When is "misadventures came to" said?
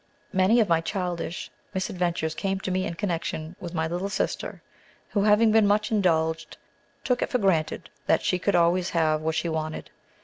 1.75-2.71